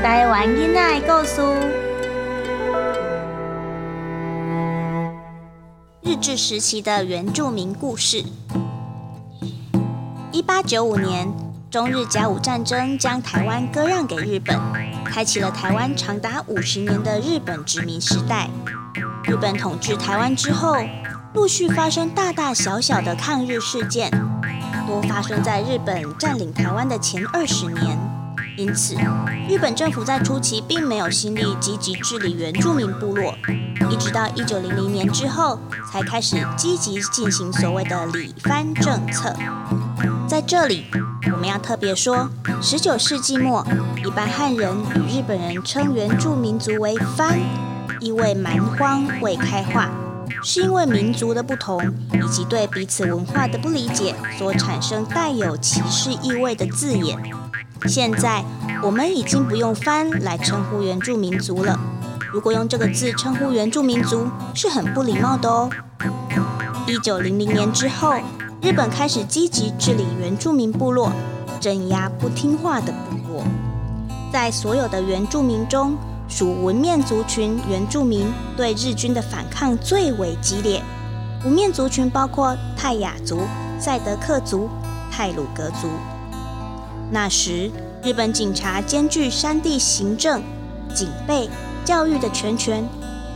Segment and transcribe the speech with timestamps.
[0.00, 1.42] 台湾囡仔的故事。
[6.02, 8.24] 日治时期的原住民故事。
[10.30, 11.28] 一八九五年，
[11.68, 14.56] 中日甲午战争将台湾割让给日本，
[15.04, 18.48] 开启了台湾长达五十年的日本殖民时代。
[19.24, 20.76] 日本统治台湾之后，
[21.34, 24.12] 陆续发生大大小小的抗日事件，
[24.86, 27.98] 多发生在日本占领台湾的前二十年。
[28.58, 28.96] 因此，
[29.48, 33.32] 日本政府在初期并没有心力积极治理原住民部落，
[33.88, 35.60] 一直到一九零零年之后，
[35.92, 39.32] 才开始积极进行所谓的里番政策。
[40.26, 40.86] 在这里，
[41.32, 42.28] 我们要特别说，
[42.60, 43.64] 十九世纪末，
[44.04, 47.38] 一般汉人与日本人称原住民族为番，
[48.00, 49.88] 意味蛮荒未开化，
[50.42, 51.80] 是因为民族的不同
[52.12, 57.16] 以及对彼此文化的不理解所产生带有歧视意味的字眼。
[57.86, 58.44] 现在
[58.82, 61.78] 我们已经不用“番”来称呼原住民族了。
[62.32, 65.70] 如果用这个字称呼原住民族，是很不礼貌的哦。
[66.86, 68.14] 一九零零年之后，
[68.60, 71.12] 日本开始积极治理原住民部落，
[71.60, 73.44] 镇压不听话的部落。
[74.32, 75.96] 在所有的原住民中，
[76.28, 80.82] 属文面族群原住民对日军的反抗最为激烈。
[81.44, 83.40] 文面族群包括泰雅族、
[83.78, 84.68] 赛德克族、
[85.10, 85.88] 泰鲁格族。
[87.10, 87.70] 那时，
[88.02, 90.42] 日本警察兼具山地行政、
[90.94, 91.48] 警备、
[91.82, 92.86] 教育的全权，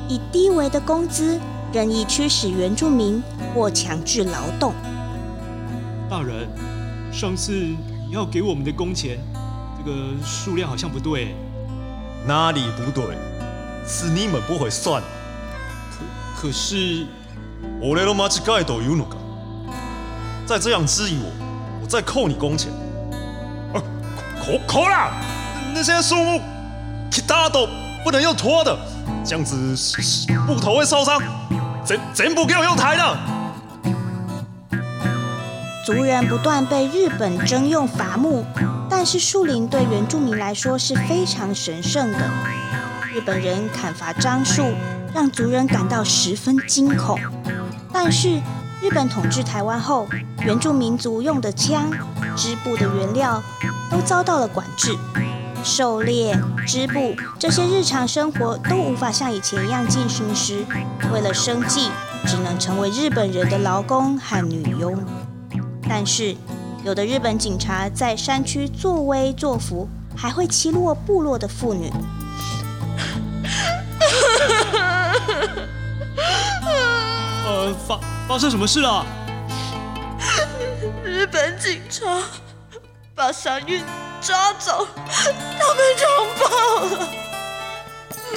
[0.09, 1.41] 以低微的工资
[1.73, 3.23] 任意驱使原住民
[3.55, 4.75] 或强制劳动。
[6.11, 6.47] 大人，
[7.11, 9.19] 上次你要给我们的工钱，
[9.79, 11.35] 这个数量好像不对。
[12.27, 13.17] 哪里不对？
[13.87, 15.03] 是你们不会算。
[16.37, 17.07] 可可是，
[17.81, 19.17] 我来了马吉盖都有那个。
[20.45, 21.33] 再这样质疑我，
[21.83, 22.71] 我再扣你工钱。
[24.45, 25.13] 扣扣啦！
[25.73, 26.41] 那些树木，
[27.09, 27.69] 其他都
[28.03, 28.77] 不能用拖的，
[29.25, 29.57] 这样子
[30.49, 31.23] 木头会受伤。
[31.85, 33.17] 全全部给我用抬的。
[35.87, 38.45] 族人不断被日本征用伐木，
[38.91, 42.19] 但是树林对原住民来说是非常神圣的。
[43.13, 44.75] 日本人砍伐樟树，
[45.15, 47.17] 让族人感到十分惊恐。
[47.93, 48.41] 但是
[48.81, 50.09] 日本统治台湾后，
[50.45, 51.91] 原住民族用的枪、
[52.37, 53.43] 织布的原料
[53.93, 54.97] 都遭到了管制，
[55.63, 56.35] 狩猎、
[56.67, 60.65] 织布这些日常生活都无法像以前一样进行时，
[61.13, 61.91] 为了生计，
[62.27, 64.99] 只能成为日本人的劳工和女佣。
[65.87, 66.35] 但是，
[66.83, 69.87] 有的日本警察在山区作威作福，
[70.17, 71.93] 还会欺落部落的妇女。
[77.45, 79.05] 呃，发发生什么事了？
[81.05, 82.07] 日本警察
[83.25, 83.81] 把傻运
[84.21, 86.11] 抓走，他被强
[86.41, 87.09] 暴了。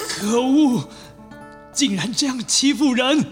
[0.07, 0.87] 可恶！
[1.73, 3.25] 竟然这样欺负人！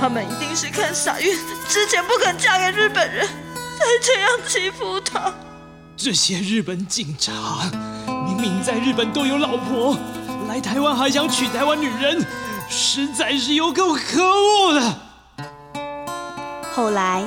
[0.00, 1.36] 他们一定是看傻运
[1.68, 5.30] 之前不肯嫁给日本人，才这样欺负他。
[5.98, 7.70] 这些日本警察
[8.24, 9.98] 明明在日本都有老婆，
[10.48, 12.26] 来台湾还想娶台湾女人，
[12.70, 14.98] 实在是有够可恶的。
[16.74, 17.22] 后来，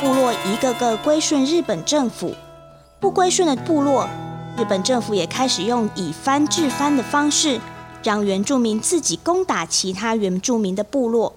[0.00, 2.32] 部落一个个归顺日本政府，
[3.00, 4.08] 不归顺的部落，
[4.56, 7.58] 日本政府也开始用以番制番的方式，
[8.04, 11.34] 让原住民自己攻打其他原住民的部落。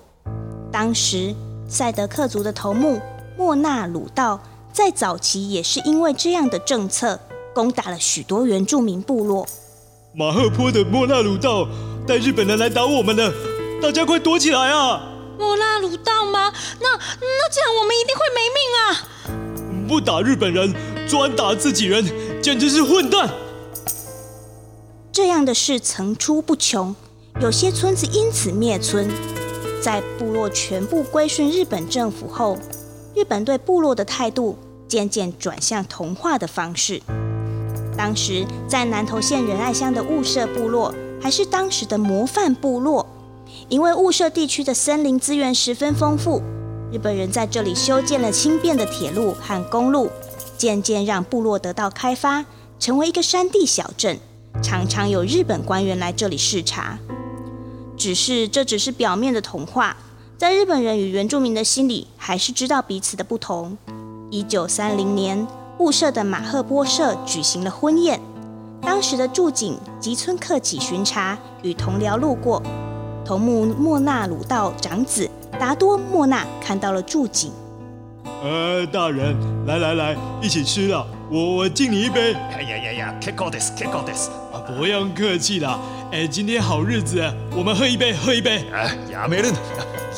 [0.72, 1.34] 当时，
[1.68, 3.02] 赛德克族的头目
[3.36, 4.40] 莫纳鲁道
[4.72, 7.20] 在早期也是因为这样的政策，
[7.56, 9.48] 攻打了许多原住民部落。
[10.14, 11.68] 马赫坡的莫纳鲁道
[12.06, 13.34] 带日本人来打我们了，
[13.82, 15.08] 大家快躲起来啊！
[15.42, 16.54] 莫拉鲁道吗？
[16.80, 19.90] 那那这样我们一定会没命啊！
[19.90, 20.72] 不打日本人，
[21.10, 22.06] 专打自己人，
[22.44, 23.28] 简直是混蛋！
[25.12, 26.96] 这样的事层出不穷，
[27.42, 29.10] 有些村子因此灭村。
[29.82, 32.56] 在部落全部归顺日本政府后，
[33.16, 37.02] 日本对部落的态度渐渐转向同化的方式。
[37.98, 43.08] 当时在南投县仁爱乡的雾社部落，还是当时的模范部落，
[43.72, 46.42] 因为雾社地区的森林资源十分丰富，
[46.92, 50.10] 日本人在这里修建了轻便的铁路和公路，
[50.58, 52.44] 渐渐让部落得到开发，
[52.78, 54.20] 成为一个山地小镇，
[54.62, 57.00] 常常有日本官员来这里视察。
[57.96, 59.96] 只是这只是表面的童话，
[60.38, 63.78] 在日本人与原住民的心里，还是知道彼此的不同。
[64.30, 65.48] 一九三零年，
[65.80, 68.20] 雾社的马赫波社举行了婚宴，
[68.82, 72.62] 当时的驻警吉村克己巡查，与同僚路过，
[73.26, 75.30] 头目莫纳鲁道长子
[75.60, 77.52] 达多莫纳看到了驻警，
[78.44, 79.36] 呃，大人，
[79.66, 82.34] 来来来，一起吃了，我我敬你一杯。
[82.34, 85.80] 哎呀呀呀，Kiko des Kiko des，啊，不用客气啦。
[86.12, 87.24] 哎，今天好日子，
[87.56, 88.66] 我们喝一杯，喝一杯。
[88.74, 89.54] 哎，亚美人，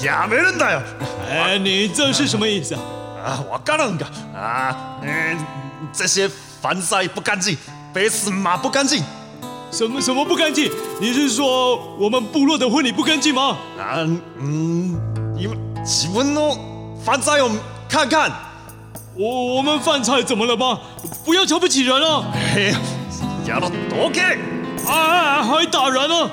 [0.03, 0.81] 亚美人的呀。
[1.29, 2.81] 哎，你这是什么意思啊？
[3.25, 4.05] 啊，我干了个
[4.37, 5.37] 啊，嗯，
[5.91, 6.29] 这些
[6.61, 7.57] 饭菜不干净，
[7.93, 9.03] 杯子马不干净。
[9.73, 10.71] 什么什么不干净？
[11.01, 13.57] 你是说我们部落的婚礼不干净吗？
[13.79, 13.97] 啊，
[14.37, 14.95] 嗯，
[15.35, 16.41] 你们基本的
[17.03, 17.49] 饭菜我
[17.89, 18.31] 看看。
[19.15, 20.79] 我我们饭菜怎么了吗？
[21.25, 22.23] 不要瞧不起人啊！
[22.53, 22.73] 嘿，
[23.47, 24.21] 要了多给！
[24.87, 26.29] 啊，还打人了！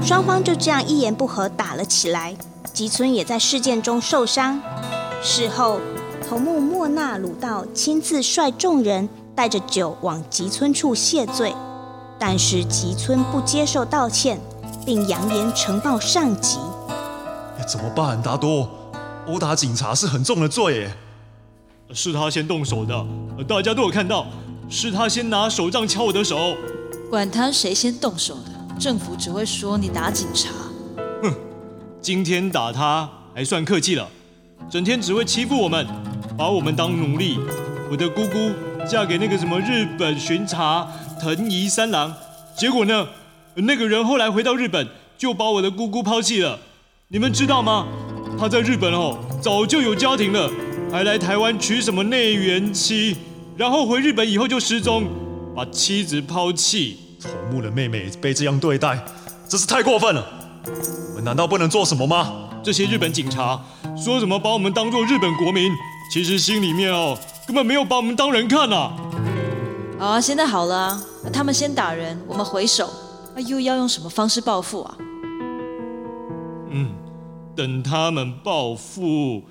[0.00, 2.36] 双方就这样一言不合打了起来。
[2.72, 4.60] 吉村也在事件中受伤。
[5.22, 5.80] 事后，
[6.28, 11.54] 头目莫纳鲁道亲自率众人带着酒往吉村处谢罪，
[12.18, 14.40] 但是吉村不接受道歉，
[14.84, 16.58] 并扬言呈报上级。
[17.66, 18.68] 怎么办，达多？
[19.26, 20.96] 殴打警察是很重的罪耶。
[21.92, 23.06] 是他先动手的，
[23.46, 24.26] 大家都有看到，
[24.68, 26.56] 是他先拿手杖敲我的手。
[27.10, 30.50] 管他谁先动手的，政府只会说你打警察。
[31.22, 31.32] 哼，
[32.00, 34.08] 今天打他还算客气了，
[34.68, 35.86] 整天只会欺负我们，
[36.36, 37.38] 把我们当奴隶。
[37.88, 38.50] 我的姑姑
[38.88, 40.86] 嫁给那个什么日本巡查
[41.20, 42.14] 藤宜三郎，
[42.56, 43.06] 结果呢，
[43.54, 44.86] 那个人后来回到日本，
[45.18, 46.58] 就把我的姑姑抛弃了。
[47.08, 47.86] 你们知道吗？
[48.38, 50.48] 他在日本哦，早就有家庭了。
[50.92, 53.16] 还来台湾娶什么内缘妻，
[53.56, 55.08] 然后回日本以后就失踪，
[55.54, 56.98] 把妻子抛弃。
[57.20, 58.96] 头目的妹妹被这样对待，
[59.48, 60.24] 真是太过分了。
[61.10, 62.32] 我们难道不能做什么吗？
[62.62, 63.60] 这些日本警察
[63.96, 65.72] 说什么把我们当做日本国民，
[66.12, 68.90] 其实心里面哦根本没有把我们当人看呐。
[69.98, 71.00] 好啊，现在好了，
[71.32, 72.90] 他们先打人，我们回手，
[73.36, 74.96] 那又要用什么方式报复啊？
[76.70, 76.90] 嗯，
[77.54, 79.42] 等他们报复。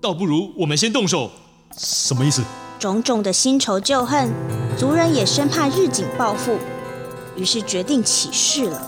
[0.00, 1.30] 倒不如我们先动手，
[1.76, 2.42] 什么意思？
[2.78, 4.30] 种种的新仇旧恨，
[4.76, 6.56] 族人也生怕日警报复，
[7.36, 8.80] 于是决定起事了。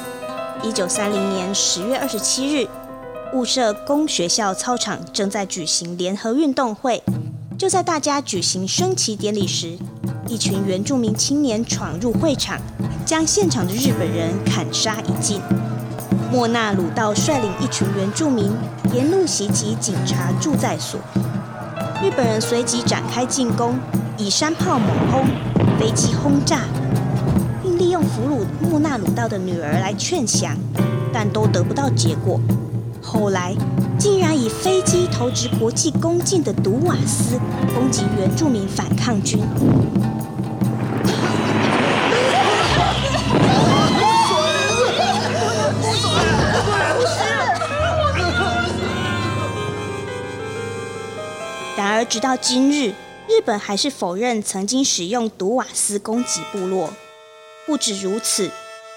[0.62, 2.68] 一九三零年十月二十七日，
[3.32, 7.02] 雾社公学校操场正在举行联合运动会，
[7.64, 9.78] 就在大家举行升旗典礼时，
[10.28, 12.60] 一群原住民青年闯入会场，
[13.06, 15.40] 将现场的日本人砍杀一尽。
[16.30, 18.52] 莫纳鲁道率领一群原住民
[18.92, 21.00] 沿路袭击警察驻在所，
[22.02, 23.78] 日本人随即展开进攻，
[24.18, 25.24] 以山炮猛轰、
[25.80, 26.64] 飞机轰炸，
[27.62, 30.54] 并利用俘虏莫纳鲁道的女儿来劝降，
[31.14, 32.38] 但都得不到结果。
[33.00, 33.56] 后来
[33.98, 37.38] 竟然以飞机投掷国际公禁的毒瓦斯
[37.74, 39.40] 攻击原住民反抗军。
[51.76, 52.90] 然而，直到今日，
[53.28, 56.90] 日本还是否认曾经使用毒瓦斯攻击部落。
[57.66, 58.50] 不止如此，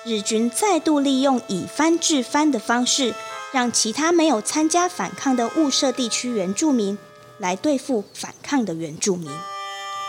[0.05, 3.13] 日军再度利用以番制番的方式，
[3.51, 6.97] 让其他没有参加反抗的雾社地区原住民
[7.37, 9.31] 来对付反抗的原住民。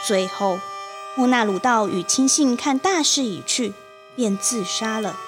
[0.06, 0.58] 最后，
[1.16, 3.72] 莫纳鲁道与亲信看大势已去，
[4.16, 5.18] 便自杀了。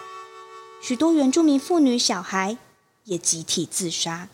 [0.80, 2.56] 许多原住民妇女、小孩
[3.04, 4.28] 也集体自杀。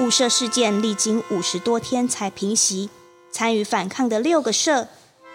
[0.00, 2.90] 雾社事件历经五十多天才平息，
[3.30, 4.88] 参与反抗的六个社，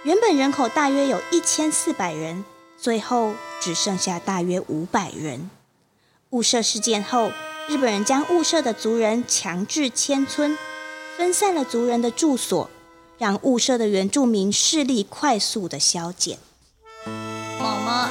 [0.03, 2.43] 原本人口大约有一千四百人，
[2.77, 5.49] 最后只剩下大约五百人。
[6.31, 7.31] 雾社事件后，
[7.67, 10.55] 日本人将雾社的族人强制迁村，
[11.17, 12.69] 分散了族人的住所，
[13.17, 16.37] 让雾社的原住民势力快速的消减。
[17.59, 18.09] 妈妈，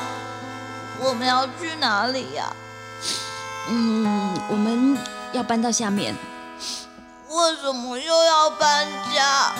[1.00, 2.52] 我们要去哪里呀？
[3.68, 4.98] 嗯，我们
[5.32, 6.12] 要搬到下面。
[7.30, 8.84] 为什么又要搬
[9.14, 9.54] 家？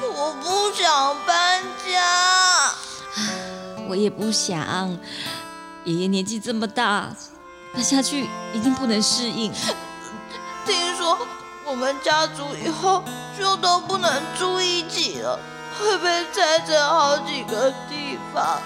[0.00, 2.72] 我不想搬家。
[3.88, 4.96] 我也不想。
[5.82, 7.12] 爷爷年纪这么大，
[7.74, 9.52] 搬下去一定不能适应。
[10.64, 11.18] 听说
[11.66, 13.02] 我们家族以后
[13.38, 15.38] 就都不能住一起了，
[15.78, 18.62] 会被拆成好几个地方。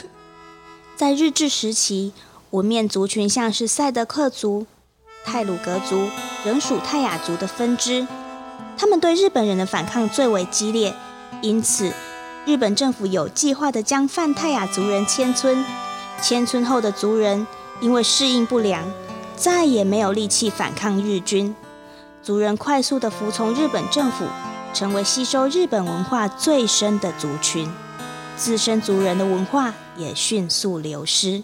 [0.96, 2.12] 在日治时期，
[2.50, 4.66] 文面族群像是赛德克族。
[5.24, 6.08] 泰鲁格族
[6.44, 8.06] 仍属泰雅族的分支，
[8.78, 10.94] 他们对日本人的反抗最为激烈，
[11.42, 11.92] 因此
[12.44, 15.64] 日本政府有计划的将泛泰雅族人迁村。
[16.22, 17.46] 迁村后的族人
[17.80, 18.84] 因为适应不良，
[19.36, 21.54] 再也没有力气反抗日军。
[22.22, 24.24] 族人快速的服从日本政府，
[24.74, 27.72] 成为吸收日本文化最深的族群，
[28.36, 31.42] 自身族人的文化也迅速流失。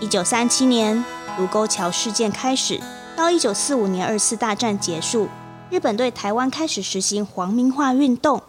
[0.00, 1.04] 一九三七年。
[1.38, 2.80] 卢沟桥事件开始，
[3.14, 5.28] 到一九四五年二次大战结束，
[5.70, 8.42] 日本对台湾开始实行皇民化运动。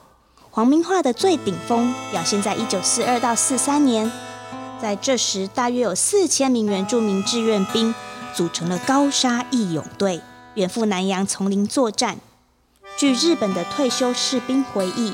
[0.50, 4.12] 皇民化的最顶峰表现在一九四二到四三年，
[4.82, 7.94] 在这时大约有四千名原住民志愿兵
[8.34, 10.22] 组成了高沙义勇队，
[10.54, 12.18] 远赴南洋丛林作战。
[12.98, 15.14] 据日本的退休士兵回忆，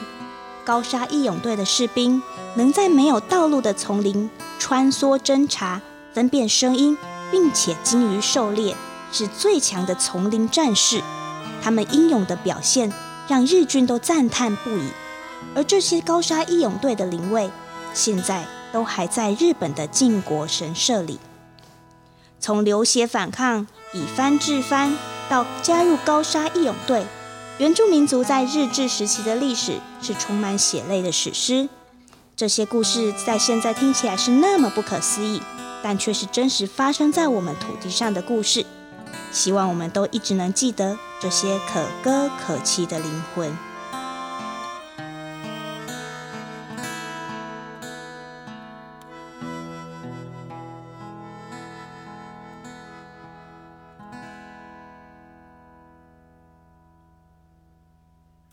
[0.64, 2.22] 高沙义勇队的士兵
[2.56, 4.30] 能在没有道路的丛林
[4.60, 5.82] 穿梭侦查、
[6.14, 6.96] 分辨声音，
[7.32, 8.76] 并且精于狩猎，
[9.12, 11.02] 是最强的丛林战士。
[11.62, 12.94] 他们英勇的表现
[13.28, 14.90] 让日军都赞叹不已。
[15.56, 17.50] 而这些高沙义勇队的灵位，
[17.94, 21.18] 现在都还在日本的靖国神社里。
[22.42, 24.98] 从流血反抗、以藩治藩，
[25.30, 27.06] 到加入高沙义勇队。
[27.58, 31.70] 原住民族在日治时期的历史是充满血泪的史诗，
[32.36, 35.42] 这些故事在现在听起来是那么不可思议，
[35.82, 38.66] 但却是真实发生在我们土地上的故事。
[39.32, 43.58] 希望我们都一直能记得这些可歌可泣的灵魂。